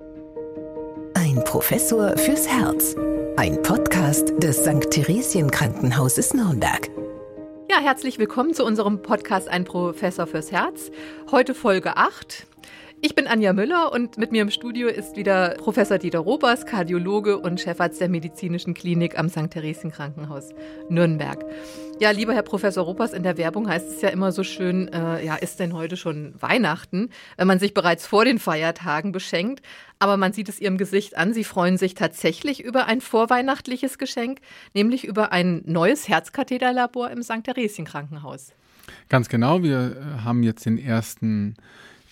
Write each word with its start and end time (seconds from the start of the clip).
Ein 0.00 1.42
Professor 1.44 2.16
fürs 2.16 2.48
Herz. 2.48 2.96
Ein 3.36 3.62
Podcast 3.62 4.32
des 4.42 4.64
St. 4.64 4.90
Theresien 4.90 5.50
Krankenhauses 5.50 6.34
Nürnberg. 6.34 6.90
Ja, 7.70 7.78
herzlich 7.78 8.18
willkommen 8.18 8.54
zu 8.54 8.64
unserem 8.64 9.02
Podcast 9.02 9.48
Ein 9.48 9.64
Professor 9.64 10.26
fürs 10.26 10.50
Herz. 10.50 10.90
Heute 11.30 11.54
Folge 11.54 11.96
8. 11.96 12.46
Ich 13.06 13.14
bin 13.14 13.26
Anja 13.26 13.52
Müller 13.52 13.92
und 13.92 14.16
mit 14.16 14.32
mir 14.32 14.40
im 14.40 14.48
Studio 14.48 14.88
ist 14.88 15.14
wieder 15.14 15.56
Professor 15.58 15.98
Dieter 15.98 16.20
Robers, 16.20 16.64
Kardiologe 16.64 17.36
und 17.36 17.60
Chefarzt 17.60 18.00
der 18.00 18.08
Medizinischen 18.08 18.72
Klinik 18.72 19.18
am 19.18 19.28
St. 19.28 19.50
Theresien 19.50 19.92
Krankenhaus 19.92 20.54
Nürnberg. 20.88 21.44
Ja, 22.00 22.12
lieber 22.12 22.32
Herr 22.32 22.40
Professor 22.40 22.82
Robers, 22.82 23.12
in 23.12 23.22
der 23.22 23.36
Werbung 23.36 23.68
heißt 23.68 23.86
es 23.90 24.00
ja 24.00 24.08
immer 24.08 24.32
so 24.32 24.42
schön, 24.42 24.88
äh, 24.88 25.22
ja, 25.22 25.34
ist 25.34 25.60
denn 25.60 25.74
heute 25.74 25.98
schon 25.98 26.32
Weihnachten, 26.40 27.10
wenn 27.36 27.46
man 27.46 27.58
sich 27.58 27.74
bereits 27.74 28.06
vor 28.06 28.24
den 28.24 28.38
Feiertagen 28.38 29.12
beschenkt. 29.12 29.62
Aber 29.98 30.16
man 30.16 30.32
sieht 30.32 30.48
es 30.48 30.58
Ihrem 30.58 30.78
Gesicht 30.78 31.14
an, 31.14 31.34
Sie 31.34 31.44
freuen 31.44 31.76
sich 31.76 31.92
tatsächlich 31.92 32.64
über 32.64 32.86
ein 32.86 33.02
vorweihnachtliches 33.02 33.98
Geschenk, 33.98 34.40
nämlich 34.72 35.04
über 35.04 35.30
ein 35.30 35.60
neues 35.66 36.08
Herzkatheterlabor 36.08 37.10
im 37.10 37.22
St. 37.22 37.44
Theresien 37.44 37.86
Krankenhaus. 37.86 38.54
Ganz 39.10 39.28
genau, 39.28 39.62
wir 39.62 39.94
äh, 39.94 40.24
haben 40.24 40.42
jetzt 40.42 40.64
den 40.64 40.78
ersten 40.78 41.56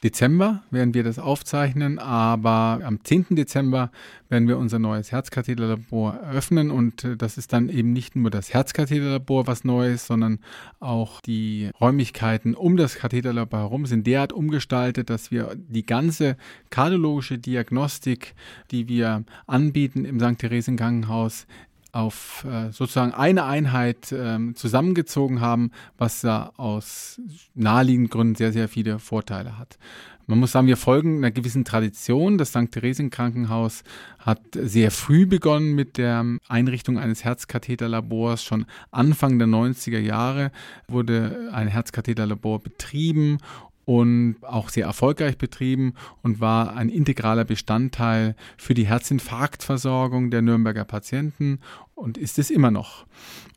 Dezember 0.03 0.63
werden 0.71 0.95
wir 0.95 1.05
das 1.05 1.21
aufzeichnen, 1.21 1.99
aber 2.01 2.81
am 2.85 3.05
10. 3.05 3.27
Dezember 3.31 3.93
werden 4.29 4.49
wir 4.49 4.59
unser 4.59 4.81
neues 4.81 5.13
Herzkatheterlabor 5.13 6.15
eröffnen 6.15 6.71
und 6.73 7.05
äh, 7.05 7.17
das 7.17 7.39
ist 7.39 7.53
dann 7.53 7.69
eben 7.69 7.93
nicht 7.93 8.17
nur 8.17 8.31
das 8.31 8.53
Herzkatheterlabor, 8.53 9.47
was 9.47 9.63
neu 9.63 9.93
ist, 9.93 10.07
sondern 10.07 10.41
auch 10.81 11.21
die 11.21 11.71
Räumlichkeiten 11.81 12.55
um 12.55 12.77
das 12.77 12.97
Katheterlabor 12.97 13.61
herum 13.61 13.87
sind 13.87 14.07
derart 14.07 14.33
umgestaltet, 14.33 15.09
dass 15.09 15.31
wir 15.31 15.55
die 15.57 15.87
ganze 15.87 16.37
kardiologische 16.71 17.39
Diagnostik, 17.39 18.35
die 18.73 18.89
wir 18.89 19.25
anbieten 19.47 20.05
im 20.05 20.19
St. 20.19 20.39
Theresien 20.39 20.77
Krankenhaus, 20.77 21.47
auf 21.93 22.47
äh, 22.51 22.73
sozusagen 22.73 23.13
eine 23.13 23.45
Einheit 23.45 24.13
ähm, 24.13 24.57
zusammengezogen 24.57 25.41
haben, 25.41 25.71
was 25.99 26.23
da 26.23 26.53
aus 26.57 27.21
naheliegenden 27.55 28.11
Gründen 28.11 28.35
sehr, 28.35 28.53
sehr 28.53 28.69
viele 28.69 28.99
Vorteile 28.99 29.59
hat. 29.59 29.79
Man 30.27 30.39
muss 30.39 30.53
sagen, 30.53 30.69
wir 30.69 30.77
folgen 30.77 31.19
einer 31.19 31.33
gewissen 31.33 31.65
Tradition. 31.65 32.39
Das 32.39 32.51
St. 32.51 32.71
Theresien 32.71 33.11
Krankenhaus 33.11 33.83
hat 34.19 34.41
sehr 34.55 34.91
früh 34.91 35.27
begonnen 35.27 35.75
mit 35.75 35.99
der 35.99 36.25
Einrichtung 36.49 36.99
eines 36.99 37.25
Herzkatheterlabors. 37.25 38.43
Schon 38.45 38.67
Anfang 38.93 39.39
der 39.39 39.49
90er 39.49 39.99
Jahre 39.99 40.53
wurde 40.89 41.51
ein 41.53 41.69
Herzkatheterlabor 41.69 42.61
betrieben 42.61 43.39
und 43.85 44.37
auch 44.43 44.69
sehr 44.69 44.87
erfolgreich 44.87 45.39
betrieben 45.39 45.95
und 46.23 46.41
war 46.41 46.77
ein 46.77 46.89
integraler 46.89 47.45
Bestandteil 47.45 48.37
für 48.57 48.75
die 48.75 48.87
Herzinfarktversorgung 48.87 50.31
der 50.31 50.43
Nürnberger 50.43 50.85
Patienten 50.85 51.61
und 51.95 52.19
ist 52.19 52.39
es 52.39 52.51
immer 52.51 52.71
noch. 52.71 53.07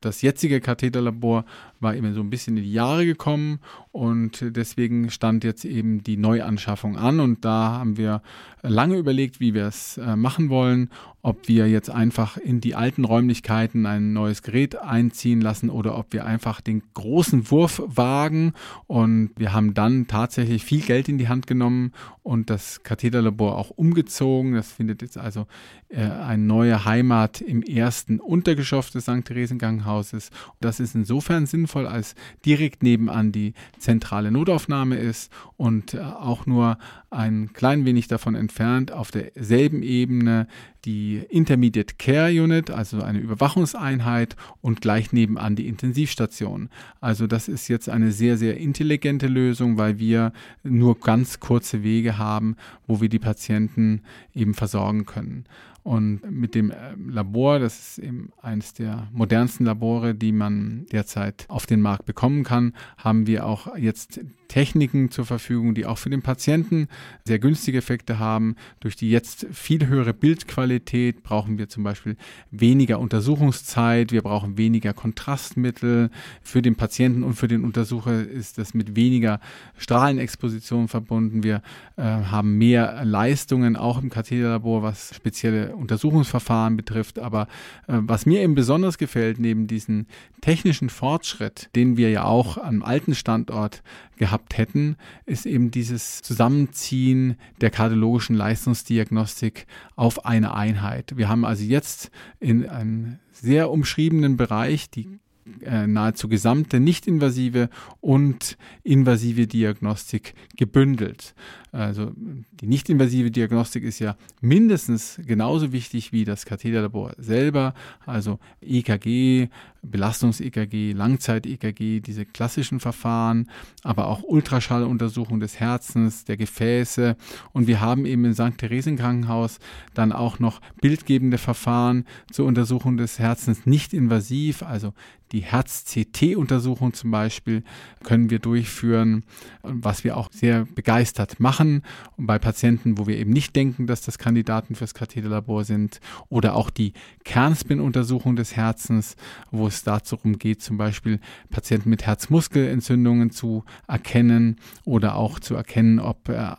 Das 0.02 0.22
jetzige 0.22 0.62
Katheterlabor 0.62 1.46
war 1.80 1.96
immer 1.96 2.14
so 2.14 2.22
ein 2.22 2.30
bisschen 2.30 2.58
in 2.58 2.64
die 2.64 2.74
Jahre 2.74 3.06
gekommen 3.06 3.60
und 3.92 4.44
deswegen 4.56 5.10
stand 5.10 5.44
jetzt 5.44 5.66
eben 5.66 6.04
die 6.04 6.18
Neuanschaffung 6.18 6.98
an 6.98 7.20
und 7.20 7.44
da 7.44 7.80
haben 7.80 7.98
wir 7.98 8.22
lange 8.62 8.98
überlegt, 8.98 9.40
wie 9.40 9.54
wir 9.54 9.66
es 9.66 9.98
äh, 9.98 10.16
machen 10.16 10.50
wollen, 10.50 10.90
ob 11.22 11.48
wir 11.48 11.68
jetzt 11.68 11.90
einfach 11.90 12.38
in 12.38 12.62
die 12.62 12.76
alten 12.76 13.04
Räumlichkeiten 13.04 13.86
ein 13.86 14.14
neues 14.14 14.44
Gerät 14.44 14.76
einziehen 14.76 15.42
lassen 15.42 15.70
oder 15.70 15.98
ob 15.98 16.14
wir 16.14 16.26
einfach 16.26 16.62
den 16.62 16.84
großen 16.94 17.50
Wurf 17.50 17.82
wagen 17.86 18.54
und 18.86 19.32
wir 19.38 19.54
haben 19.54 19.74
dann 19.74 20.08
tatsächlich 20.08 20.64
viel 20.64 20.82
Geld 20.82 21.10
in 21.10 21.18
die 21.18 21.30
Hand 21.30 21.48
genommen 21.48 21.94
und 22.22 22.50
das 22.50 22.84
Katheterlabor 22.84 23.58
auch 23.58 23.70
umgezogen. 23.70 24.54
Das 24.54 24.72
findet 24.72 25.02
jetzt 25.02 25.18
also 25.18 25.48
äh, 25.90 26.02
eine 26.02 26.44
neue 26.44 26.86
Heimat 26.86 27.42
im 27.42 27.62
ersten 27.62 28.20
Untergeschoss 28.26 28.92
des 28.92 29.04
St. 29.04 29.26
Theresen 29.26 29.58
Krankenhauses. 29.58 30.30
Das 30.60 30.80
ist 30.80 30.96
insofern 30.96 31.46
sinnvoll, 31.46 31.88
als 31.88 32.16
direkt 32.46 32.84
nebenan 32.84 33.32
die 33.32 33.54
zentrale 33.80 34.32
Notaufnahme 34.32 34.98
ist 34.98 35.32
und 35.58 35.94
äh, 35.94 36.00
auch 36.00 36.46
nur 36.46 36.78
ein 37.10 37.54
klein 37.54 37.86
wenig 37.86 38.08
davon 38.08 38.36
entfernt 38.36 38.92
auf 38.92 39.12
derselben 39.12 39.84
Ebene 39.84 40.48
die 40.86 41.22
Intermediate 41.30 41.96
Care 41.98 42.30
Unit, 42.30 42.70
also 42.70 43.02
eine 43.02 43.20
Überwachungseinheit 43.20 44.36
und 44.62 44.82
gleich 44.82 45.12
nebenan 45.12 45.56
die 45.56 45.68
Intensivstation. 45.68 46.70
Also 47.02 47.28
das 47.28 47.48
ist 47.48 47.68
jetzt 47.68 47.90
eine 47.90 48.12
sehr, 48.12 48.38
sehr 48.38 48.58
intelligente 48.58 49.28
Lösung, 49.28 49.78
weil 49.78 50.00
wir 50.00 50.32
nur 50.64 51.00
ganz 51.00 51.40
kurze 51.40 51.84
Wege 51.84 52.18
haben, 52.18 52.56
wo 52.88 53.02
wir 53.02 53.10
die 53.10 53.20
Patienten 53.20 54.02
eben 54.34 54.54
versorgen 54.54 55.06
können. 55.06 55.46
Und 55.86 56.22
mit 56.32 56.56
dem 56.56 56.72
äh, 56.72 56.96
Labor, 57.08 57.60
das 57.60 57.78
ist 57.78 58.00
eben 58.00 58.32
eines 58.42 58.74
der 58.74 59.08
modernsten 59.14 59.66
Labore, 59.66 60.16
die 60.16 60.32
man 60.32 60.88
derzeit 60.92 61.46
auf 61.48 61.68
den 61.68 61.80
Markt 61.80 62.06
bekommen 62.06 62.44
kann, 62.44 62.74
haben 62.98 63.28
wir 63.28 63.46
auch 63.46 63.78
jetzt 63.78 64.20
Techniken 64.48 65.12
zur 65.12 65.26
Verfügung, 65.26 65.76
die 65.76 65.86
auch 65.86 66.00
für 66.00 66.10
den 66.10 66.24
Patienten 66.24 66.88
sehr 67.24 67.38
günstige 67.38 67.78
Effekte 67.78 68.18
haben. 68.18 68.56
Durch 68.80 68.96
die 68.96 69.12
jetzt 69.12 69.46
viel 69.52 69.86
höhere 69.86 70.16
Bildqualität 70.16 70.75
brauchen 70.80 71.58
wir 71.58 71.70
zum 71.70 71.84
Beispiel 71.84 72.18
weniger 72.52 73.00
Untersuchungszeit, 73.00 74.12
wir 74.12 74.22
brauchen 74.22 74.58
weniger 74.58 74.94
Kontrastmittel. 74.94 76.10
Für 76.42 76.62
den 76.62 76.76
Patienten 76.76 77.24
und 77.24 77.34
für 77.34 77.48
den 77.48 77.64
Untersucher 77.64 78.22
ist 78.28 78.58
das 78.58 78.74
mit 78.74 78.96
weniger 78.96 79.40
Strahlenexposition 79.78 80.88
verbunden. 80.88 81.44
Wir 81.44 81.62
äh, 81.98 82.02
haben 82.04 82.58
mehr 82.58 83.04
Leistungen 83.04 83.76
auch 83.76 84.02
im 84.02 84.10
Katheterlabor, 84.10 84.84
was 84.84 85.16
spezielle 85.16 85.76
Untersuchungsverfahren 85.76 86.78
betrifft. 86.78 87.20
Aber 87.20 87.44
äh, 87.88 87.98
was 88.02 88.26
mir 88.26 88.42
eben 88.42 88.56
besonders 88.56 88.98
gefällt, 88.98 89.40
neben 89.40 89.68
diesem 89.68 90.06
technischen 90.42 90.90
Fortschritt, 90.90 91.70
den 91.76 91.98
wir 91.98 92.10
ja 92.10 92.24
auch 92.24 92.58
am 92.58 92.84
alten 92.84 93.16
Standort 93.16 93.82
gehabt 94.18 94.58
hätten, 94.58 94.96
ist 95.26 95.46
eben 95.46 95.72
dieses 95.72 96.22
Zusammenziehen 96.22 97.36
der 97.62 97.70
kardiologischen 97.70 98.36
Leistungsdiagnostik 98.36 99.68
auf 99.96 100.26
eine 100.26 100.54
Einheit. 100.66 101.16
Wir 101.16 101.30
haben 101.30 101.46
also 101.46 101.64
jetzt 101.64 102.10
in 102.40 102.68
einem 102.68 103.20
sehr 103.32 103.70
umschriebenen 103.70 104.36
Bereich 104.38 104.90
die 104.90 105.20
äh, 105.62 105.86
nahezu 105.86 106.28
gesamte 106.28 106.80
nicht-invasive 106.80 107.70
und 108.02 108.58
invasive 108.84 109.46
Diagnostik 109.46 110.34
gebündelt. 110.56 111.36
Also 111.72 112.14
die 112.16 112.68
nicht-invasive 112.68 113.32
Diagnostik 113.32 113.84
ist 113.84 114.00
ja 114.00 114.16
mindestens 114.40 115.20
genauso 115.26 115.74
wichtig 115.74 116.14
wie 116.14 116.24
das 116.24 116.46
Katheterlabor 116.46 117.14
selber, 117.18 117.74
also 118.06 118.40
EKG, 118.62 119.50
Belastungs-EKG, 119.84 120.94
Langzeit-EKG, 120.94 122.00
diese 122.00 122.26
klassischen 122.26 122.80
Verfahren, 122.80 123.50
aber 123.84 124.08
auch 124.08 124.24
Ultraschalluntersuchung 124.24 125.42
des 125.42 125.60
Herzens, 125.60 126.24
der 126.24 126.38
Gefäße. 126.38 127.18
Und 127.52 127.68
wir 127.68 127.82
haben 127.82 128.06
eben 128.06 128.26
im 128.26 128.34
St. 128.34 128.58
Theresien 128.58 128.96
Krankenhaus 128.96 129.60
dann 129.94 130.14
auch 130.14 130.40
noch 130.40 130.62
bildgebende 130.82 131.38
Verfahren 131.38 132.06
zur 132.32 132.46
Untersuchung 132.46 132.98
des 132.98 133.20
Herzens 133.20 133.66
nicht 133.66 133.94
invasiv, 133.94 134.64
also 134.64 134.94
die 135.32 135.42
Herz-CT-Untersuchung 135.42 136.94
zum 136.94 137.12
Beispiel 137.12 137.64
können 138.04 138.30
wir 138.30 138.40
durchführen, 138.40 139.24
was 139.64 140.04
wir 140.04 140.18
auch 140.18 140.32
sehr 140.32 140.66
begeistert 140.66 141.40
machen. 141.40 141.82
Und 142.16 142.28
bei 142.28 142.38
Patienten, 142.38 142.98
wo 142.98 143.08
wir 143.08 143.18
eben 143.18 143.32
nicht 143.32 143.56
denken, 143.56 143.88
dass 143.88 144.02
das 144.02 144.18
Kandidaten 144.18 144.76
fürs 144.76 144.94
Katheterlabor 144.94 145.64
sind. 145.64 146.00
Oder 146.30 146.56
auch 146.56 146.70
die 146.70 146.94
Kernspin-Untersuchung 147.24 148.36
des 148.36 148.56
Herzens, 148.56 149.16
wo 149.52 149.68
es 149.68 149.84
darum 149.84 150.38
geht, 150.38 150.62
zum 150.62 150.78
Beispiel 150.78 151.20
Patienten 151.50 151.90
mit 151.90 152.06
Herzmuskelentzündungen 152.06 153.32
zu 153.32 153.64
erkennen 153.88 154.58
oder 154.84 155.16
auch 155.16 155.40
zu 155.40 155.56
erkennen, 155.56 156.00
ob 156.00 156.30
äh, 156.30 156.56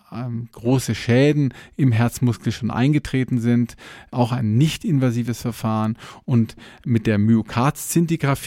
große 0.52 0.94
Schäden 0.94 1.54
im 1.76 1.92
Herzmuskel 1.92 2.52
schon 2.52 2.70
eingetreten 2.70 3.38
sind. 3.38 3.76
Auch 4.10 4.32
ein 4.32 4.56
nicht-invasives 4.56 5.40
Verfahren. 5.42 5.96
Und 6.24 6.56
mit 6.84 7.06
der 7.06 7.18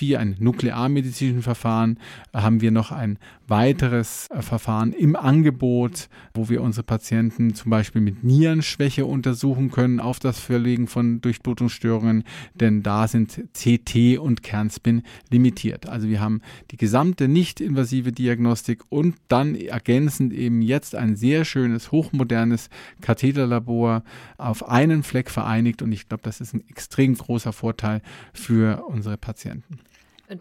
Myokard-Szintigraphie, 0.10 0.18
ein 0.18 0.36
nuklearmedizinischen 0.40 1.42
Verfahren, 1.42 2.00
haben 2.34 2.62
wir 2.62 2.72
noch 2.72 2.92
ein 2.92 3.18
weiteres 3.48 4.28
äh, 4.30 4.42
Verfahren 4.42 4.94
im 4.94 5.16
Angebot, 5.16 6.10
wo 6.34 6.50
wir 6.50 6.62
unsere 6.62 6.84
Patienten 6.84 7.56
zum 7.56 7.70
Beispiel 7.72 8.02
mit 8.02 8.24
Nierenschwäche 8.24 9.06
untersuchen 9.06 9.72
können 9.72 10.00
auf 10.00 10.20
das 10.20 10.40
Verlegen 10.40 10.88
von 10.88 11.22
Durchblutungsstörungen, 11.22 12.24
denn 12.54 12.84
da 12.84 13.08
sind 13.08 13.42
CT 13.54 14.20
und 14.20 14.44
Kernspin 14.44 15.04
limitiert. 15.32 15.88
Also 15.88 16.08
wir 16.08 16.20
haben 16.20 16.42
die 16.72 16.78
gesamte 16.78 17.28
nicht-invasive 17.28 18.12
Diagnostik 18.12 18.84
und 18.90 19.16
dann 19.28 19.56
ergänzend 19.56 20.34
eben 20.34 20.62
jetzt 20.62 20.96
ein 20.96 21.16
sehr 21.16 21.44
schönes, 21.44 21.92
hochmodernes 21.92 22.70
Katheterlabor 23.02 24.04
auf 24.38 24.68
einen 24.68 25.04
Fleck 25.04 25.32
vereinigt 25.32 25.82
und 25.82 25.92
ich 25.92 26.08
glaube, 26.08 26.24
das 26.24 26.40
ist 26.40 26.54
ein 26.54 26.64
extrem 26.70 27.16
großer 27.16 27.54
Vorteil 27.54 28.02
für 28.34 28.86
unsere 28.88 29.18
Patienten. 29.18 29.80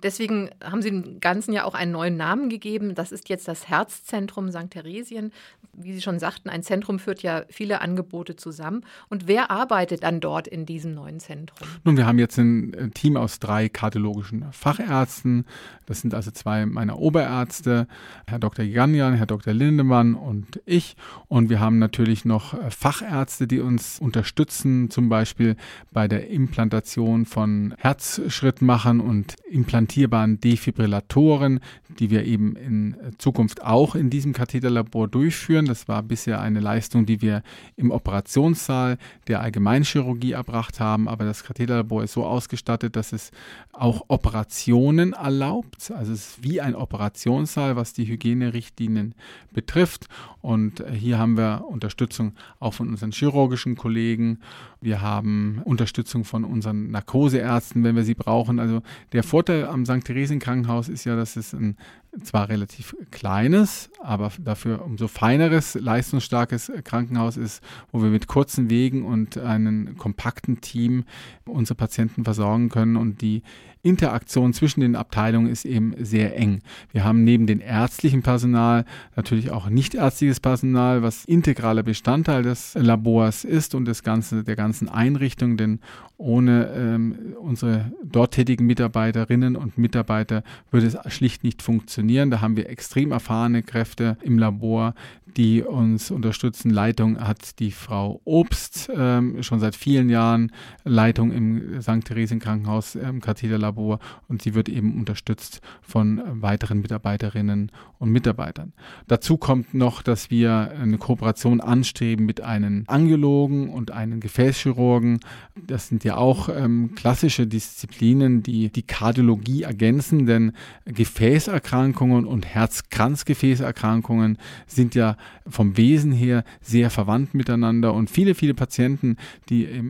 Deswegen 0.02 0.50
haben 0.62 0.82
Sie 0.82 0.90
dem 0.90 1.18
Ganzen 1.20 1.52
ja 1.52 1.64
auch 1.64 1.74
einen 1.74 1.92
neuen 1.92 2.16
Namen 2.16 2.50
gegeben. 2.50 2.94
Das 2.94 3.10
ist 3.10 3.28
jetzt 3.30 3.48
das 3.48 3.68
Herzzentrum 3.68 4.50
St. 4.50 4.70
Theresien. 4.70 5.32
Wie 5.72 5.94
Sie 5.94 6.02
schon 6.02 6.18
sagten, 6.18 6.50
ein 6.50 6.62
Zentrum 6.62 6.98
führt 6.98 7.22
ja 7.22 7.44
viele 7.48 7.80
Angebote 7.80 8.36
zusammen. 8.36 8.82
Und 9.08 9.26
wer 9.26 9.50
arbeitet 9.50 10.02
dann 10.02 10.20
dort 10.20 10.46
in 10.46 10.66
diesem 10.66 10.94
neuen 10.94 11.20
Zentrum? 11.20 11.68
Nun, 11.84 11.96
wir 11.96 12.06
haben 12.06 12.18
jetzt 12.18 12.36
ein 12.38 12.74
äh, 12.74 12.90
Team 12.90 13.16
aus 13.16 13.38
drei 13.38 13.70
kardiologischen 13.70 14.44
Fachärzten. 14.52 15.46
Das 15.86 16.02
sind 16.02 16.12
also 16.14 16.30
zwei 16.32 16.66
meiner 16.66 16.98
Oberärzte, 16.98 17.86
Herr 18.26 18.38
Dr. 18.38 18.66
Giganjan, 18.66 19.14
Herr 19.14 19.26
Dr. 19.26 19.54
Lindemann 19.54 20.14
und 20.14 20.60
ich. 20.66 20.96
Und 21.28 21.48
wir 21.48 21.60
haben 21.60 21.78
natürlich 21.78 22.26
noch 22.26 22.52
äh, 22.52 22.70
Fachärzte, 22.70 23.46
die 23.46 23.60
uns 23.60 23.98
unterstützen, 24.00 24.90
zum 24.90 25.08
Beispiel 25.08 25.56
bei 25.92 26.08
der 26.08 26.28
Implantation 26.28 27.24
von 27.24 27.74
Herzschrittmachern 27.78 29.00
und 29.00 29.36
Implantationen 29.50 29.77
implantierbaren 29.78 30.40
Defibrillatoren, 30.40 31.60
die 32.00 32.10
wir 32.10 32.24
eben 32.24 32.56
in 32.56 32.96
Zukunft 33.18 33.62
auch 33.62 33.94
in 33.94 34.10
diesem 34.10 34.32
Katheterlabor 34.32 35.06
durchführen. 35.06 35.66
Das 35.66 35.86
war 35.86 36.02
bisher 36.02 36.40
eine 36.40 36.60
Leistung, 36.60 37.06
die 37.06 37.22
wir 37.22 37.42
im 37.76 37.92
Operationssaal 37.92 38.98
der 39.28 39.40
Allgemeinchirurgie 39.40 40.32
erbracht 40.32 40.80
haben, 40.80 41.08
aber 41.08 41.24
das 41.24 41.44
Katheterlabor 41.44 42.02
ist 42.02 42.12
so 42.12 42.24
ausgestattet, 42.24 42.96
dass 42.96 43.12
es 43.12 43.30
auch 43.72 44.04
Operationen 44.08 45.12
erlaubt. 45.12 45.92
Also 45.92 46.12
es 46.12 46.30
ist 46.30 46.42
wie 46.42 46.60
ein 46.60 46.74
Operationssaal, 46.74 47.76
was 47.76 47.92
die 47.92 48.08
Hygienerichtlinien 48.08 49.14
betrifft. 49.52 50.08
Und 50.40 50.84
hier 50.92 51.18
haben 51.18 51.36
wir 51.36 51.64
Unterstützung 51.68 52.32
auch 52.58 52.74
von 52.74 52.88
unseren 52.88 53.12
chirurgischen 53.12 53.76
Kollegen. 53.76 54.40
Wir 54.80 55.00
haben 55.00 55.60
Unterstützung 55.64 56.24
von 56.24 56.44
unseren 56.44 56.90
Narkoseärzten, 56.90 57.82
wenn 57.84 57.96
wir 57.96 58.04
sie 58.04 58.14
brauchen. 58.14 58.60
Also 58.60 58.82
der 59.12 59.22
Vorteil 59.22 59.66
am 59.68 59.84
St. 59.84 60.04
Theresien 60.04 60.38
Krankenhaus 60.38 60.88
ist 60.88 61.04
ja, 61.04 61.16
dass 61.16 61.36
es 61.36 61.52
ein 61.52 61.76
zwar 62.22 62.48
relativ 62.48 62.96
kleines, 63.10 63.90
aber 64.00 64.32
dafür 64.38 64.84
umso 64.84 65.08
feineres, 65.08 65.74
leistungsstarkes 65.74 66.72
Krankenhaus 66.84 67.36
ist, 67.36 67.62
wo 67.92 68.02
wir 68.02 68.10
mit 68.10 68.26
kurzen 68.26 68.70
Wegen 68.70 69.04
und 69.04 69.38
einem 69.38 69.96
kompakten 69.96 70.60
Team 70.60 71.04
unsere 71.44 71.76
Patienten 71.76 72.24
versorgen 72.24 72.68
können 72.68 72.96
und 72.96 73.20
die 73.20 73.42
Interaktion 73.82 74.52
zwischen 74.52 74.80
den 74.80 74.96
Abteilungen 74.96 75.48
ist 75.48 75.64
eben 75.64 75.94
sehr 75.98 76.36
eng. 76.36 76.60
Wir 76.92 77.04
haben 77.04 77.22
neben 77.22 77.46
dem 77.46 77.60
ärztlichen 77.60 78.22
Personal 78.22 78.84
natürlich 79.14 79.50
auch 79.50 79.68
nichtärztliches 79.68 80.40
Personal, 80.40 81.02
was 81.02 81.24
integraler 81.24 81.84
Bestandteil 81.84 82.42
des 82.42 82.74
Labors 82.74 83.44
ist 83.44 83.74
und 83.74 83.84
des 83.84 84.02
ganzen, 84.02 84.44
der 84.44 84.56
ganzen 84.56 84.88
Einrichtung, 84.88 85.56
denn 85.56 85.78
ohne 86.16 86.72
ähm, 86.74 87.36
unsere 87.40 87.92
dort 88.02 88.34
tätigen 88.34 88.66
Mitarbeiterinnen 88.66 89.54
und 89.54 89.78
Mitarbeiter 89.78 90.42
würde 90.70 90.88
es 90.88 90.98
schlicht 91.12 91.44
nicht 91.44 91.62
funktionieren. 91.62 91.97
Da 91.98 92.40
haben 92.40 92.56
wir 92.56 92.68
extrem 92.68 93.10
erfahrene 93.10 93.64
Kräfte 93.64 94.16
im 94.22 94.38
Labor, 94.38 94.94
die 95.36 95.62
uns 95.62 96.12
unterstützen. 96.12 96.70
Leitung 96.70 97.18
hat 97.18 97.58
die 97.58 97.72
Frau 97.72 98.20
Obst, 98.24 98.88
ähm, 98.94 99.42
schon 99.42 99.58
seit 99.58 99.74
vielen 99.74 100.08
Jahren 100.08 100.52
Leitung 100.84 101.32
im 101.32 101.82
St. 101.82 102.04
Theresien 102.04 102.38
Krankenhaus 102.38 102.94
im 102.94 103.20
Katheterlabor 103.20 103.98
und 104.28 104.42
sie 104.42 104.54
wird 104.54 104.68
eben 104.68 104.96
unterstützt 104.96 105.60
von 105.82 106.22
weiteren 106.40 106.80
Mitarbeiterinnen 106.80 107.72
und 107.98 108.10
Mitarbeitern. 108.10 108.72
Dazu 109.08 109.36
kommt 109.36 109.74
noch, 109.74 110.02
dass 110.02 110.30
wir 110.30 110.72
eine 110.80 110.98
Kooperation 110.98 111.60
anstreben 111.60 112.24
mit 112.24 112.40
einem 112.40 112.84
Angiologen 112.86 113.70
und 113.70 113.90
einem 113.90 114.20
Gefäßchirurgen. 114.20 115.18
Das 115.66 115.88
sind 115.88 116.04
ja 116.04 116.16
auch 116.16 116.48
ähm, 116.48 116.94
klassische 116.94 117.46
Disziplinen, 117.46 118.44
die 118.44 118.70
die 118.70 118.82
Kardiologie 118.82 119.62
ergänzen, 119.62 120.26
denn 120.26 120.52
Gefäßerkrankungen 120.84 121.87
und 122.26 122.46
Herz-Kranzgefäßerkrankungen 122.46 124.38
sind 124.66 124.94
ja 124.94 125.16
vom 125.46 125.76
Wesen 125.76 126.12
her 126.12 126.44
sehr 126.60 126.90
verwandt 126.90 127.34
miteinander 127.34 127.94
und 127.94 128.10
viele, 128.10 128.34
viele 128.34 128.54
Patienten, 128.54 129.16
die 129.48 129.66
äh, 129.66 129.82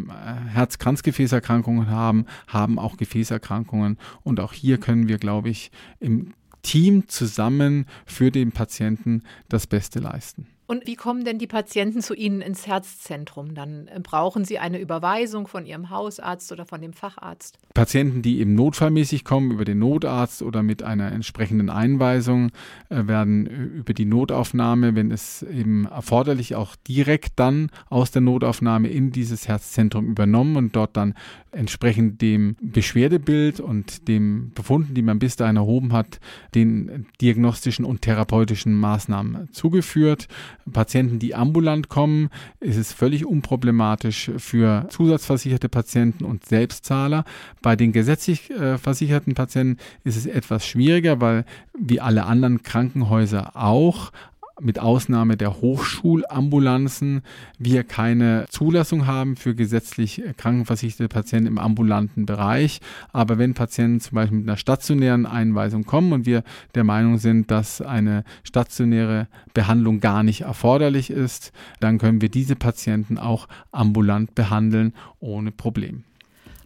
Herz-Kranzgefäßerkrankungen 0.49 1.89
haben, 1.91 2.27
haben 2.47 2.79
auch 2.79 2.97
Gefäßerkrankungen 2.97 3.99
und 4.23 4.41
auch 4.41 4.53
hier 4.53 4.79
können 4.79 5.09
wir, 5.09 5.19
glaube 5.19 5.49
ich, 5.49 5.71
im 6.01 6.35
Team 6.63 7.09
zusammen 7.09 7.87
für 8.05 8.31
den 8.31 8.53
Patienten 8.53 9.23
das 9.49 9.67
Beste 9.67 10.01
leisten. 10.01 10.47
Und 10.71 10.87
wie 10.87 10.97
kommen 10.97 11.25
denn 11.25 11.39
die 11.39 11.47
Patienten 11.47 12.03
zu 12.03 12.13
Ihnen 12.13 12.43
ins 12.43 12.67
Herzzentrum? 12.67 13.55
Dann 13.55 13.89
äh, 13.89 14.01
brauchen 14.03 14.45
Sie 14.45 14.59
eine 14.59 14.79
Überweisung 14.79 15.49
von 15.49 15.65
Ihrem 15.65 15.89
Hausarzt 15.89 16.53
oder 16.53 16.67
von 16.67 16.83
dem 16.83 16.93
Facharzt? 16.93 17.59
Patienten, 17.73 18.21
die 18.21 18.39
eben 18.39 18.55
notfallmäßig 18.55 19.25
kommen 19.25 19.51
über 19.51 19.65
den 19.65 19.79
Notarzt 19.79 20.43
oder 20.43 20.63
mit 20.63 20.83
einer 20.83 21.11
entsprechenden 21.11 21.71
Einweisung, 21.71 22.51
äh, 22.91 23.07
werden 23.07 23.47
äh, 23.47 23.79
über 23.79 23.95
die 23.95 24.05
Notaufnahme, 24.05 24.95
wenn 24.95 25.11
es 25.11 25.43
eben 25.43 25.87
erforderlich, 25.87 26.55
auch 26.55 26.77
direkt 26.87 27.33
dann 27.37 27.71
aus 27.89 28.11
der 28.11 28.21
Notaufnahme 28.21 28.89
in 28.89 29.11
dieses 29.11 29.49
Herzzentrum 29.49 30.07
übernommen 30.07 30.57
und 30.57 30.77
dort 30.77 30.99
dann 30.99 31.15
entsprechend 31.51 32.21
dem 32.21 32.57
Beschwerdebild 32.61 33.61
und 33.61 34.07
dem 34.07 34.53
Befunden, 34.55 34.93
die 34.93 35.03
man 35.03 35.19
bis 35.19 35.37
dahin 35.37 35.57
erhoben 35.57 35.95
hat, 35.95 36.21
den 36.55 37.07
diagnostischen 37.23 37.87
und 37.87 38.03
therapeutischen 38.03 38.75
Maßnahmen 38.75 39.49
zugeführt. 39.53 40.29
Patienten, 40.73 41.19
die 41.19 41.35
ambulant 41.35 41.89
kommen, 41.89 42.31
ist 42.61 42.77
es 42.77 42.93
völlig 42.93 43.27
unproblematisch 43.27 44.31
für 44.37 44.87
zusatzversicherte 44.91 45.69
Patienten 45.69 46.25
und 46.25 46.45
Selbstzahler. 46.45 47.25
Bei 47.63 47.77
den 47.77 47.93
gesetzlich 47.93 48.51
äh, 48.51 48.79
versicherten 48.79 49.35
Patienten 49.35 49.79
ist 50.05 50.17
es 50.17 50.27
etwas 50.27 50.67
schwieriger, 50.67 51.21
weil 51.21 51.45
wie 51.79 52.01
alle 52.01 52.25
anderen 52.25 52.63
Krankenhäuser 52.63 53.57
auch 53.57 54.13
mit 54.61 54.79
Ausnahme 54.79 55.37
der 55.37 55.61
Hochschulambulanzen 55.61 57.23
wir 57.59 57.85
keine 57.85 58.47
Zulassung 58.51 59.07
haben 59.07 59.37
für 59.37 59.55
gesetzlich 59.55 60.23
krankenversicherte 60.37 61.09
Patienten 61.09 61.47
im 61.47 61.59
ambulanten 61.59 62.27
Bereich. 62.27 62.81
Aber 63.13 63.39
wenn 63.39 63.55
Patienten 63.55 64.01
zum 64.01 64.17
Beispiel 64.17 64.39
mit 64.39 64.49
einer 64.49 64.57
stationären 64.57 65.27
Einweisung 65.27 65.85
kommen 65.85 66.13
und 66.13 66.27
wir 66.27 66.43
der 66.75 66.85
Meinung 66.85 67.19
sind, 67.19 67.51
dass 67.51 67.81
eine 67.81 68.25
stationäre 68.43 69.29
Behandlung 69.55 70.01
gar 70.01 70.23
nicht 70.23 70.43
erforderlich 70.43 71.11
ist, 71.11 71.53
dann 71.81 71.99
können 71.99 72.21
wir 72.21 72.29
diese 72.29 72.57
Patienten 72.57 73.19
auch 73.19 73.49
ambulant 73.73 74.35
behandeln 74.35 74.93
ohne 75.21 75.53
Problem. 75.53 76.05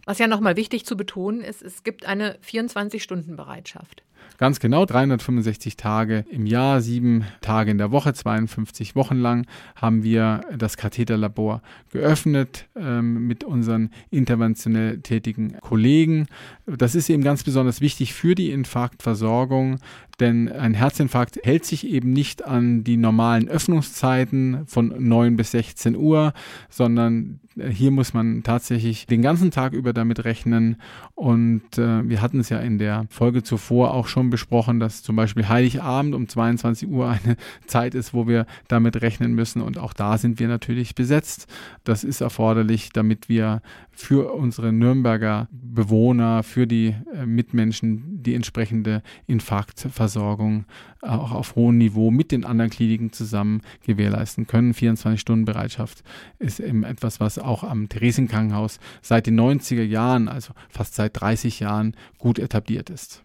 Was 0.05 0.19
ja 0.19 0.27
nochmal 0.27 0.57
wichtig 0.57 0.85
zu 0.85 0.97
betonen 0.97 1.41
ist, 1.41 1.61
es 1.61 1.83
gibt 1.83 2.05
eine 2.05 2.37
24-Stunden-Bereitschaft. 2.39 4.03
Ganz 4.37 4.59
genau 4.59 4.85
365 4.85 5.77
Tage 5.77 6.25
im 6.29 6.45
Jahr, 6.45 6.81
sieben 6.81 7.23
Tage 7.41 7.71
in 7.71 7.77
der 7.77 7.91
Woche, 7.91 8.13
52 8.13 8.95
Wochen 8.95 9.17
lang 9.17 9.45
haben 9.75 10.03
wir 10.03 10.41
das 10.57 10.75
Katheterlabor 10.75 11.61
geöffnet 11.91 12.67
ähm, 12.75 13.27
mit 13.27 13.43
unseren 13.43 13.91
interventionell 14.09 14.99
tätigen 14.99 15.59
Kollegen. 15.61 16.27
Das 16.65 16.95
ist 16.95 17.09
eben 17.09 17.23
ganz 17.23 17.43
besonders 17.43 17.79
wichtig 17.79 18.13
für 18.13 18.35
die 18.35 18.51
Infarktversorgung, 18.51 19.77
denn 20.19 20.51
ein 20.51 20.73
Herzinfarkt 20.73 21.39
hält 21.43 21.65
sich 21.65 21.87
eben 21.87 22.13
nicht 22.13 22.45
an 22.45 22.83
die 22.83 22.97
normalen 22.97 23.47
Öffnungszeiten 23.49 24.65
von 24.67 24.93
9 24.97 25.35
bis 25.35 25.51
16 25.51 25.95
Uhr, 25.95 26.33
sondern 26.69 27.39
äh, 27.57 27.69
hier 27.69 27.91
muss 27.91 28.13
man 28.13 28.43
tatsächlich 28.43 29.05
den 29.05 29.21
ganzen 29.21 29.51
Tag 29.51 29.73
über 29.73 29.93
damit 29.93 30.23
rechnen. 30.25 30.77
Und 31.15 31.77
äh, 31.77 32.07
wir 32.07 32.21
hatten 32.21 32.39
es 32.39 32.49
ja 32.49 32.59
in 32.59 32.77
der 32.77 33.05
Folge 33.09 33.43
zuvor 33.43 33.93
auch 33.93 34.07
schon 34.13 34.29
besprochen, 34.29 34.79
dass 34.79 35.03
zum 35.03 35.15
Beispiel 35.15 35.49
Heiligabend 35.49 36.15
um 36.15 36.27
22 36.27 36.87
Uhr 36.87 37.09
eine 37.09 37.35
Zeit 37.67 37.95
ist, 37.95 38.13
wo 38.13 38.27
wir 38.27 38.45
damit 38.67 39.01
rechnen 39.01 39.33
müssen. 39.33 39.61
Und 39.61 39.77
auch 39.77 39.93
da 39.93 40.17
sind 40.17 40.39
wir 40.39 40.47
natürlich 40.47 40.95
besetzt. 40.95 41.47
Das 41.83 42.03
ist 42.03 42.21
erforderlich, 42.21 42.91
damit 42.93 43.27
wir 43.27 43.61
für 43.91 44.33
unsere 44.33 44.71
Nürnberger 44.71 45.47
Bewohner, 45.51 46.43
für 46.43 46.67
die 46.67 46.95
äh, 47.13 47.25
Mitmenschen 47.25 48.23
die 48.23 48.35
entsprechende 48.35 49.01
Infarktversorgung 49.27 50.65
auch 51.01 51.31
auf 51.31 51.55
hohem 51.55 51.77
Niveau 51.77 52.11
mit 52.11 52.31
den 52.31 52.45
anderen 52.45 52.71
Kliniken 52.71 53.11
zusammen 53.11 53.61
gewährleisten 53.85 54.47
können. 54.47 54.73
24 54.73 55.19
Stunden 55.19 55.45
Bereitschaft 55.45 56.03
ist 56.39 56.59
eben 56.59 56.83
etwas, 56.83 57.19
was 57.19 57.39
auch 57.39 57.63
am 57.63 57.89
Theresienkrankenhaus 57.89 58.79
seit 59.01 59.27
den 59.27 59.39
90er 59.39 59.83
Jahren, 59.83 60.27
also 60.27 60.53
fast 60.69 60.95
seit 60.95 61.19
30 61.19 61.59
Jahren, 61.59 61.95
gut 62.17 62.39
etabliert 62.39 62.89
ist. 62.89 63.23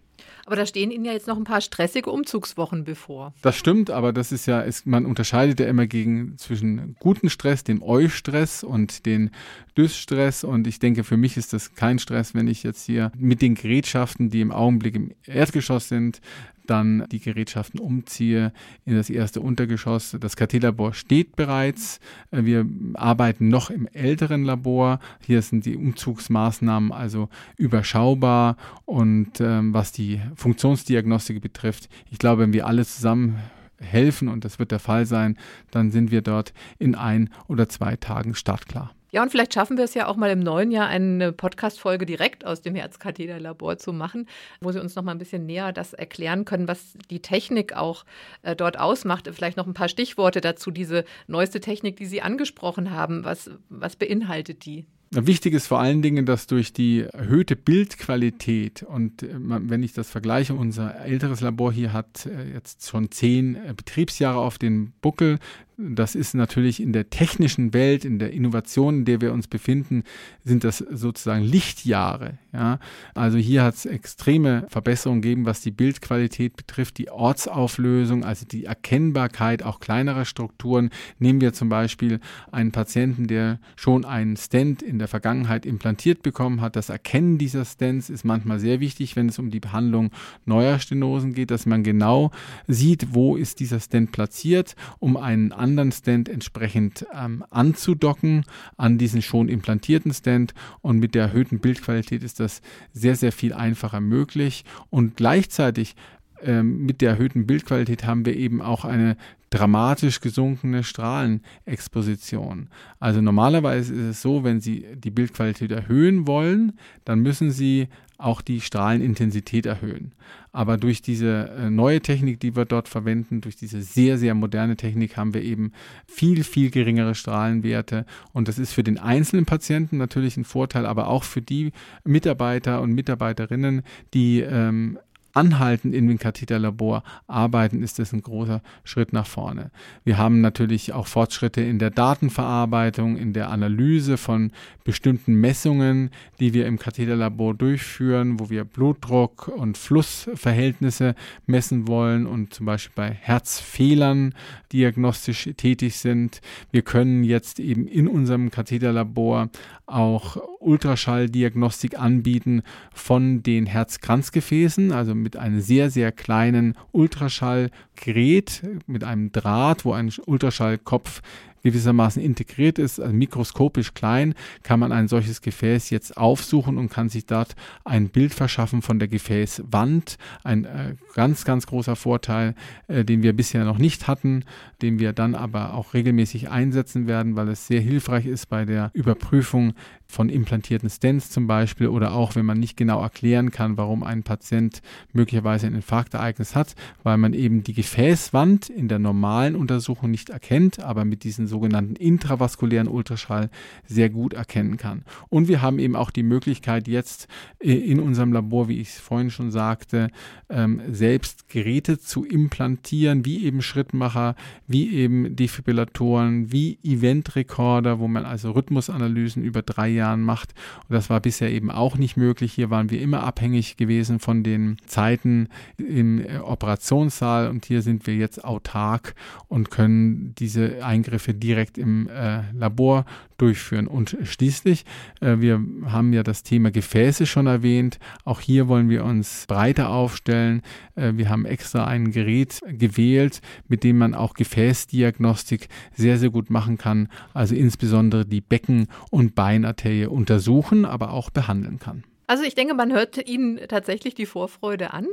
Aber 0.48 0.56
da 0.56 0.64
stehen 0.64 0.90
Ihnen 0.90 1.04
ja 1.04 1.12
jetzt 1.12 1.26
noch 1.26 1.36
ein 1.36 1.44
paar 1.44 1.60
stressige 1.60 2.10
Umzugswochen 2.10 2.84
bevor. 2.84 3.34
Das 3.42 3.54
stimmt, 3.54 3.90
aber 3.90 4.14
das 4.14 4.32
ist 4.32 4.46
ja, 4.46 4.62
ist, 4.62 4.86
man 4.86 5.04
unterscheidet 5.04 5.60
ja 5.60 5.66
immer 5.66 5.86
gegen 5.86 6.38
zwischen 6.38 6.96
guten 7.00 7.28
Stress, 7.28 7.64
dem 7.64 7.82
Eustress 7.82 8.64
und 8.64 9.04
den 9.04 9.30
Dysstress. 9.76 10.44
Und 10.44 10.66
ich 10.66 10.78
denke, 10.78 11.04
für 11.04 11.18
mich 11.18 11.36
ist 11.36 11.52
das 11.52 11.74
kein 11.74 11.98
Stress, 11.98 12.34
wenn 12.34 12.48
ich 12.48 12.62
jetzt 12.62 12.86
hier 12.86 13.12
mit 13.18 13.42
den 13.42 13.56
Gerätschaften, 13.56 14.30
die 14.30 14.40
im 14.40 14.50
Augenblick 14.50 14.94
im 14.94 15.12
Erdgeschoss 15.26 15.90
sind, 15.90 16.22
dann 16.70 17.04
die 17.10 17.20
Gerätschaften 17.20 17.80
umziehe 17.80 18.52
in 18.84 18.96
das 18.96 19.10
erste 19.10 19.40
Untergeschoss. 19.40 20.16
Das 20.20 20.36
KT-Labor 20.36 20.94
steht 20.94 21.36
bereits. 21.36 22.00
Äh, 22.30 22.44
wir 22.44 22.66
arbeiten 22.94 23.48
noch 23.48 23.70
im 23.70 23.86
älteren 23.88 24.44
Labor. 24.44 25.00
Hier 25.26 25.42
sind 25.42 25.66
die 25.66 25.76
Umzugsmaßnahmen 25.76 26.92
also 26.92 27.28
überschaubar 27.56 28.56
und 28.84 29.40
ähm, 29.40 29.74
was 29.74 29.92
die 29.92 30.20
Funktionsdiagnostik 30.34 31.40
betrifft, 31.40 31.88
ich 32.10 32.18
glaube, 32.18 32.42
wenn 32.42 32.52
wir 32.52 32.66
alle 32.66 32.84
zusammen 32.84 33.38
helfen, 33.80 34.28
und 34.28 34.44
das 34.44 34.58
wird 34.58 34.72
der 34.72 34.80
Fall 34.80 35.06
sein, 35.06 35.36
dann 35.70 35.90
sind 35.90 36.10
wir 36.10 36.22
dort 36.22 36.52
in 36.78 36.94
ein 36.94 37.30
oder 37.46 37.68
zwei 37.68 37.96
Tagen 37.96 38.34
startklar. 38.34 38.92
Ja, 39.10 39.22
und 39.22 39.30
vielleicht 39.30 39.54
schaffen 39.54 39.76
wir 39.76 39.84
es 39.84 39.94
ja 39.94 40.06
auch 40.06 40.16
mal 40.16 40.30
im 40.30 40.40
neuen 40.40 40.70
Jahr 40.70 40.86
eine 40.86 41.32
Podcast-Folge 41.32 42.04
direkt 42.04 42.44
aus 42.44 42.60
dem 42.60 42.74
Herzkatheterlabor 42.74 43.78
zu 43.78 43.92
machen, 43.92 44.28
wo 44.60 44.70
Sie 44.70 44.80
uns 44.80 44.94
noch 44.96 45.02
mal 45.02 45.12
ein 45.12 45.18
bisschen 45.18 45.46
näher 45.46 45.72
das 45.72 45.94
erklären 45.94 46.44
können, 46.44 46.68
was 46.68 46.94
die 47.10 47.20
Technik 47.20 47.74
auch 47.74 48.04
äh, 48.42 48.54
dort 48.54 48.78
ausmacht. 48.78 49.28
Vielleicht 49.32 49.56
noch 49.56 49.66
ein 49.66 49.74
paar 49.74 49.88
Stichworte 49.88 50.40
dazu, 50.40 50.70
diese 50.70 51.04
neueste 51.26 51.60
Technik, 51.60 51.96
die 51.96 52.06
Sie 52.06 52.20
angesprochen 52.20 52.90
haben. 52.90 53.24
Was, 53.24 53.50
was 53.70 53.96
beinhaltet 53.96 54.66
die? 54.66 54.84
Wichtig 55.10 55.54
ist 55.54 55.66
vor 55.66 55.80
allen 55.80 56.02
Dingen, 56.02 56.26
dass 56.26 56.46
durch 56.46 56.74
die 56.74 57.00
erhöhte 57.00 57.56
Bildqualität 57.56 58.82
und 58.82 59.22
äh, 59.22 59.28
wenn 59.32 59.82
ich 59.82 59.94
das 59.94 60.10
vergleiche, 60.10 60.52
unser 60.52 61.00
älteres 61.00 61.40
Labor 61.40 61.72
hier 61.72 61.94
hat 61.94 62.26
äh, 62.26 62.52
jetzt 62.52 62.86
schon 62.86 63.10
zehn 63.10 63.56
äh, 63.56 63.72
Betriebsjahre 63.74 64.38
auf 64.38 64.58
den 64.58 64.92
Buckel. 65.00 65.38
Das 65.80 66.16
ist 66.16 66.34
natürlich 66.34 66.82
in 66.82 66.92
der 66.92 67.08
technischen 67.08 67.72
Welt, 67.72 68.04
in 68.04 68.18
der 68.18 68.32
Innovation, 68.32 68.96
in 68.96 69.04
der 69.04 69.20
wir 69.20 69.32
uns 69.32 69.46
befinden, 69.46 70.02
sind 70.42 70.64
das 70.64 70.78
sozusagen 70.78 71.44
Lichtjahre. 71.44 72.36
Ja? 72.52 72.80
Also 73.14 73.38
hier 73.38 73.62
hat 73.62 73.76
es 73.76 73.86
extreme 73.86 74.66
Verbesserungen 74.70 75.22
gegeben, 75.22 75.46
was 75.46 75.60
die 75.60 75.70
Bildqualität 75.70 76.56
betrifft, 76.56 76.98
die 76.98 77.10
Ortsauflösung, 77.10 78.24
also 78.24 78.44
die 78.44 78.64
Erkennbarkeit 78.64 79.62
auch 79.62 79.78
kleinerer 79.78 80.24
Strukturen. 80.24 80.90
Nehmen 81.20 81.40
wir 81.40 81.52
zum 81.52 81.68
Beispiel 81.68 82.18
einen 82.50 82.72
Patienten, 82.72 83.28
der 83.28 83.60
schon 83.76 84.04
einen 84.04 84.36
Stent 84.36 84.82
in 84.82 84.98
der 84.98 85.06
Vergangenheit 85.06 85.64
implantiert 85.64 86.24
bekommen 86.24 86.60
hat. 86.60 86.74
Das 86.74 86.88
Erkennen 86.88 87.38
dieser 87.38 87.64
Stents 87.64 88.10
ist 88.10 88.24
manchmal 88.24 88.58
sehr 88.58 88.80
wichtig, 88.80 89.14
wenn 89.14 89.28
es 89.28 89.38
um 89.38 89.50
die 89.50 89.60
Behandlung 89.60 90.10
neuer 90.44 90.80
Stenosen 90.80 91.34
geht, 91.34 91.52
dass 91.52 91.66
man 91.66 91.84
genau 91.84 92.32
sieht, 92.66 93.14
wo 93.14 93.36
ist 93.36 93.60
dieser 93.60 93.78
Stent 93.78 94.10
platziert, 94.10 94.74
um 94.98 95.16
einen 95.16 95.52
anderen 95.52 95.67
Stent 95.92 96.28
entsprechend 96.28 97.06
ähm, 97.14 97.44
anzudocken 97.50 98.44
an 98.76 98.98
diesen 98.98 99.22
schon 99.22 99.48
implantierten 99.48 100.12
Stent. 100.12 100.54
Und 100.80 100.98
mit 100.98 101.14
der 101.14 101.24
erhöhten 101.24 101.58
Bildqualität 101.58 102.22
ist 102.22 102.40
das 102.40 102.60
sehr, 102.92 103.16
sehr 103.16 103.32
viel 103.32 103.52
einfacher 103.52 104.00
möglich. 104.00 104.64
Und 104.90 105.16
gleichzeitig 105.16 105.96
ähm, 106.42 106.86
mit 106.86 107.00
der 107.00 107.10
erhöhten 107.10 107.46
Bildqualität 107.46 108.04
haben 108.04 108.24
wir 108.24 108.36
eben 108.36 108.62
auch 108.62 108.84
eine 108.84 109.16
dramatisch 109.50 110.20
gesunkene 110.20 110.84
Strahlenexposition. 110.84 112.68
Also 113.00 113.20
normalerweise 113.20 113.94
ist 113.94 114.00
es 114.02 114.22
so, 114.22 114.44
wenn 114.44 114.60
Sie 114.60 114.86
die 114.94 115.10
Bildqualität 115.10 115.72
erhöhen 115.72 116.26
wollen, 116.26 116.74
dann 117.04 117.20
müssen 117.20 117.50
Sie 117.50 117.88
auch 118.18 118.42
die 118.42 118.60
Strahlenintensität 118.60 119.64
erhöhen. 119.64 120.12
Aber 120.50 120.76
durch 120.76 121.02
diese 121.02 121.50
äh, 121.56 121.70
neue 121.70 122.00
Technik, 122.00 122.40
die 122.40 122.56
wir 122.56 122.64
dort 122.64 122.88
verwenden, 122.88 123.40
durch 123.40 123.54
diese 123.54 123.80
sehr, 123.80 124.18
sehr 124.18 124.34
moderne 124.34 124.76
Technik, 124.76 125.16
haben 125.16 125.34
wir 125.34 125.42
eben 125.42 125.72
viel, 126.06 126.42
viel 126.42 126.70
geringere 126.70 127.14
Strahlenwerte. 127.14 128.06
Und 128.32 128.48
das 128.48 128.58
ist 128.58 128.72
für 128.72 128.82
den 128.82 128.98
einzelnen 128.98 129.46
Patienten 129.46 129.98
natürlich 129.98 130.36
ein 130.36 130.44
Vorteil, 130.44 130.84
aber 130.84 131.06
auch 131.06 131.22
für 131.22 131.42
die 131.42 131.70
Mitarbeiter 132.02 132.82
und 132.82 132.92
Mitarbeiterinnen, 132.92 133.82
die 134.14 134.40
ähm, 134.40 134.98
anhaltend 135.38 135.94
in 135.94 136.08
dem 136.08 136.18
Katheterlabor 136.18 137.04
arbeiten, 137.28 137.80
ist 137.84 138.00
das 138.00 138.12
ein 138.12 138.22
großer 138.22 138.60
Schritt 138.82 139.12
nach 139.12 139.26
vorne. 139.26 139.70
Wir 140.02 140.18
haben 140.18 140.40
natürlich 140.40 140.92
auch 140.92 141.06
Fortschritte 141.06 141.60
in 141.60 141.78
der 141.78 141.90
Datenverarbeitung, 141.90 143.16
in 143.16 143.32
der 143.32 143.50
Analyse 143.50 144.16
von 144.16 144.50
bestimmten 144.82 145.34
Messungen, 145.34 146.10
die 146.40 146.54
wir 146.54 146.66
im 146.66 146.78
Katheterlabor 146.78 147.54
durchführen, 147.54 148.40
wo 148.40 148.50
wir 148.50 148.64
Blutdruck 148.64 149.46
und 149.46 149.78
Flussverhältnisse 149.78 151.14
messen 151.46 151.86
wollen 151.86 152.26
und 152.26 152.52
zum 152.52 152.66
Beispiel 152.66 152.94
bei 152.96 153.10
Herzfehlern 153.10 154.34
diagnostisch 154.72 155.50
tätig 155.56 155.96
sind. 155.96 156.40
Wir 156.72 156.82
können 156.82 157.22
jetzt 157.22 157.60
eben 157.60 157.86
in 157.86 158.08
unserem 158.08 158.50
Katheterlabor 158.50 159.50
auch 159.86 160.36
Ultraschalldiagnostik 160.60 161.98
anbieten 161.98 162.62
von 162.92 163.42
den 163.42 163.66
Herzkranzgefäßen, 163.66 164.92
also 164.92 165.14
mit 165.14 165.27
einem 165.36 165.60
sehr, 165.60 165.90
sehr 165.90 166.12
kleinen 166.12 166.74
Ultraschallgerät, 166.92 168.62
mit 168.86 169.04
einem 169.04 169.32
Draht, 169.32 169.84
wo 169.84 169.92
ein 169.92 170.12
Ultraschallkopf 170.26 171.22
gewissermaßen 171.62 172.22
integriert 172.22 172.78
ist, 172.78 173.00
also 173.00 173.12
mikroskopisch 173.12 173.94
klein, 173.94 174.34
kann 174.62 174.80
man 174.80 174.92
ein 174.92 175.08
solches 175.08 175.40
Gefäß 175.42 175.90
jetzt 175.90 176.16
aufsuchen 176.16 176.78
und 176.78 176.90
kann 176.90 177.08
sich 177.08 177.26
dort 177.26 177.54
ein 177.84 178.08
Bild 178.08 178.34
verschaffen 178.34 178.82
von 178.82 178.98
der 178.98 179.08
Gefäßwand. 179.08 180.16
Ein 180.44 180.64
äh, 180.64 180.94
ganz, 181.14 181.44
ganz 181.44 181.66
großer 181.66 181.96
Vorteil, 181.96 182.54
äh, 182.86 183.04
den 183.04 183.22
wir 183.22 183.32
bisher 183.32 183.64
noch 183.64 183.78
nicht 183.78 184.08
hatten, 184.08 184.44
den 184.82 184.98
wir 184.98 185.12
dann 185.12 185.34
aber 185.34 185.74
auch 185.74 185.94
regelmäßig 185.94 186.50
einsetzen 186.50 187.06
werden, 187.06 187.36
weil 187.36 187.48
es 187.48 187.66
sehr 187.66 187.80
hilfreich 187.80 188.26
ist 188.26 188.46
bei 188.46 188.64
der 188.64 188.90
Überprüfung 188.94 189.74
von 190.10 190.30
implantierten 190.30 190.88
Stents 190.88 191.30
zum 191.30 191.46
Beispiel 191.46 191.88
oder 191.88 192.14
auch 192.14 192.34
wenn 192.34 192.46
man 192.46 192.58
nicht 192.58 192.78
genau 192.78 193.02
erklären 193.02 193.50
kann, 193.50 193.76
warum 193.76 194.02
ein 194.02 194.22
Patient 194.22 194.80
möglicherweise 195.12 195.66
ein 195.66 195.74
Infarktereignis 195.74 196.56
hat, 196.56 196.74
weil 197.02 197.18
man 197.18 197.34
eben 197.34 197.62
die 197.62 197.74
Gefäßwand 197.74 198.70
in 198.70 198.88
der 198.88 198.98
normalen 198.98 199.54
Untersuchung 199.54 200.10
nicht 200.10 200.30
erkennt, 200.30 200.80
aber 200.80 201.04
mit 201.04 201.24
diesen 201.24 201.46
sogenannten 201.46 201.94
intravaskulären 201.94 202.88
Ultraschall 202.88 203.50
sehr 203.86 204.08
gut 204.08 204.32
erkennen 204.32 204.78
kann. 204.78 205.04
Und 205.28 205.46
wir 205.46 205.60
haben 205.60 205.78
eben 205.78 205.94
auch 205.94 206.10
die 206.10 206.22
Möglichkeit 206.22 206.88
jetzt 206.88 207.28
äh, 207.58 207.72
in 207.72 208.00
unserem 208.00 208.32
Labor, 208.32 208.68
wie 208.68 208.80
ich 208.80 208.88
es 208.88 208.98
vorhin 208.98 209.30
schon 209.30 209.50
sagte, 209.50 210.08
ähm, 210.48 210.80
selbst 210.90 211.50
Geräte 211.50 211.98
zu 211.98 212.24
implantieren, 212.24 213.26
wie 213.26 213.44
eben 213.44 213.60
Schrittmacher, 213.60 214.36
wie 214.66 214.90
eben 214.94 215.36
Defibrillatoren, 215.36 216.50
wie 216.50 216.78
Eventrekorder, 216.82 217.98
wo 217.98 218.08
man 218.08 218.24
also 218.24 218.52
Rhythmusanalysen 218.52 219.44
über 219.44 219.60
drei 219.60 219.97
Jahren 219.98 220.22
macht. 220.22 220.54
Und 220.88 220.94
das 220.94 221.10
war 221.10 221.20
bisher 221.20 221.50
eben 221.50 221.70
auch 221.70 221.98
nicht 221.98 222.16
möglich. 222.16 222.52
Hier 222.54 222.70
waren 222.70 222.90
wir 222.90 223.00
immer 223.00 223.22
abhängig 223.22 223.76
gewesen 223.76 224.18
von 224.18 224.42
den 224.42 224.78
Zeiten 224.86 225.48
im 225.76 226.24
äh, 226.24 226.38
Operationssaal 226.38 227.48
und 227.48 227.66
hier 227.66 227.82
sind 227.82 228.06
wir 228.06 228.14
jetzt 228.14 228.44
autark 228.44 229.14
und 229.48 229.70
können 229.70 230.34
diese 230.38 230.84
Eingriffe 230.84 231.34
direkt 231.34 231.78
im 231.78 232.08
äh, 232.08 232.50
Labor 232.52 233.04
durchführen. 233.38 233.86
Und 233.86 234.16
schließlich, 234.22 234.84
äh, 235.20 235.36
wir 235.38 235.64
haben 235.86 236.12
ja 236.12 236.22
das 236.22 236.42
Thema 236.42 236.70
Gefäße 236.70 237.26
schon 237.26 237.46
erwähnt. 237.46 237.98
Auch 238.24 238.40
hier 238.40 238.68
wollen 238.68 238.88
wir 238.90 239.04
uns 239.04 239.46
breiter 239.46 239.90
aufstellen. 239.90 240.62
Äh, 240.96 241.12
wir 241.14 241.30
haben 241.30 241.46
extra 241.46 241.86
ein 241.86 242.10
Gerät 242.10 242.60
gewählt, 242.66 243.40
mit 243.68 243.84
dem 243.84 243.98
man 243.98 244.14
auch 244.14 244.34
Gefäßdiagnostik 244.34 245.68
sehr, 245.94 246.18
sehr 246.18 246.30
gut 246.30 246.50
machen 246.50 246.76
kann. 246.78 247.08
Also 247.32 247.54
insbesondere 247.54 248.26
die 248.26 248.40
Becken- 248.40 248.88
und 249.10 249.34
Beinarterie 249.34 250.06
untersuchen, 250.06 250.84
aber 250.84 251.12
auch 251.12 251.30
behandeln 251.30 251.78
kann. 251.78 252.04
Also 252.28 252.44
ich 252.44 252.54
denke, 252.54 252.74
man 252.74 252.92
hört 252.92 253.26
Ihnen 253.26 253.58
tatsächlich 253.68 254.14
die 254.14 254.26
Vorfreude 254.26 254.92
an. 254.92 255.06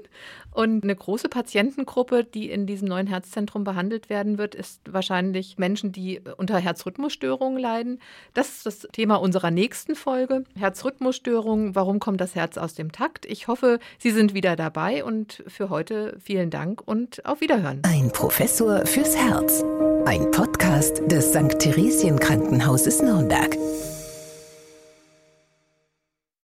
Und 0.51 0.83
eine 0.83 0.95
große 0.95 1.29
Patientengruppe, 1.29 2.25
die 2.25 2.51
in 2.51 2.67
diesem 2.67 2.89
neuen 2.89 3.07
Herzzentrum 3.07 3.63
behandelt 3.63 4.09
werden 4.09 4.37
wird, 4.37 4.53
ist 4.53 4.81
wahrscheinlich 4.89 5.57
Menschen, 5.57 5.93
die 5.93 6.21
unter 6.35 6.59
Herzrhythmusstörungen 6.59 7.57
leiden. 7.57 7.99
Das 8.33 8.49
ist 8.49 8.65
das 8.65 8.79
Thema 8.91 9.15
unserer 9.15 9.49
nächsten 9.49 9.95
Folge. 9.95 10.43
Herzrhythmusstörungen, 10.57 11.73
warum 11.73 12.01
kommt 12.01 12.19
das 12.19 12.35
Herz 12.35 12.57
aus 12.57 12.73
dem 12.73 12.91
Takt? 12.91 13.25
Ich 13.25 13.47
hoffe, 13.47 13.79
Sie 13.97 14.11
sind 14.11 14.33
wieder 14.33 14.57
dabei 14.57 15.05
und 15.05 15.41
für 15.47 15.69
heute 15.69 16.17
vielen 16.21 16.49
Dank 16.49 16.85
und 16.85 17.25
auf 17.25 17.39
Wiederhören. 17.39 17.81
Ein 17.85 18.11
Professor 18.11 18.85
fürs 18.85 19.15
Herz. 19.15 19.63
Ein 20.05 20.31
Podcast 20.31 21.01
des 21.09 21.29
St. 21.29 21.59
Theresien 21.59 22.19
Krankenhauses 22.19 23.01
Nürnberg. 23.01 23.55